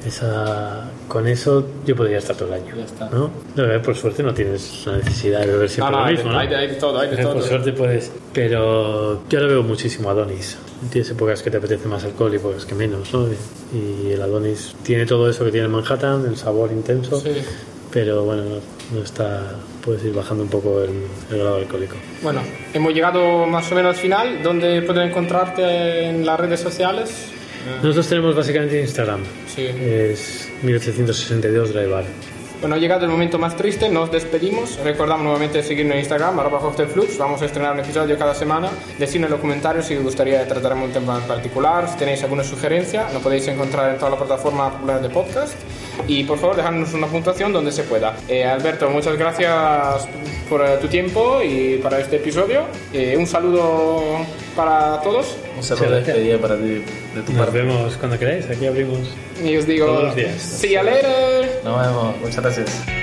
[0.07, 2.75] Esa, con eso yo podría estar todo el año.
[2.77, 3.11] Ya está.
[3.11, 3.31] ¿no?
[3.55, 6.57] No, por suerte no tienes la necesidad de beber siempre no, lo mismo, hay, de,
[6.57, 7.35] hay de todo, hay de todo.
[7.35, 8.11] Por suerte puedes.
[8.33, 10.57] Pero yo le veo muchísimo a Adonis.
[10.91, 13.27] Tienes épocas que te apetece más alcohol y épocas que menos, ¿no?
[13.75, 17.33] Y el Adonis tiene todo eso que tiene Manhattan, el sabor intenso, Sí.
[17.93, 18.57] pero bueno, no,
[18.97, 19.57] no está.
[19.85, 20.91] Puedes ir bajando un poco el,
[21.31, 21.97] el grado alcohólico.
[22.23, 24.43] Bueno, hemos llegado más o menos al final.
[24.43, 27.31] ¿Dónde pueden encontrarte en las redes sociales?
[27.83, 29.21] Nosotros tenemos básicamente Instagram.
[29.55, 29.67] Sí.
[29.67, 32.05] Es 1862 Dry Bar.
[32.61, 34.79] Bueno, ha llegado el momento más triste, nos despedimos.
[34.85, 37.17] Recordamos nuevamente seguirnos en Instagram, arroba cocktailflux.
[37.17, 38.69] Vamos a estrenar un episodio cada semana.
[38.99, 42.45] Decidnos en los comentarios si os gustaría tratáramos un tema en particular, si tenéis alguna
[42.45, 45.55] sugerencia, lo podéis encontrar en toda la plataforma popular de podcast.
[46.09, 48.17] Y por favor, dejadnos una puntuación donde se pueda.
[48.29, 50.09] Eh, Alberto, muchas gracias
[50.49, 52.63] por eh, tu tiempo y para este episodio.
[52.93, 54.25] Eh, un saludo
[54.57, 55.37] para todos.
[55.57, 56.63] Un saludo despedida para ti,
[57.15, 57.59] de tu Nos parte.
[57.63, 58.49] vemos cuando queráis.
[58.51, 58.99] Aquí abrimos.
[59.45, 60.35] Y os digo, Todos los días.
[60.41, 61.61] see you later.
[61.65, 62.17] Nos vemos.
[62.21, 63.00] Muchas gracias.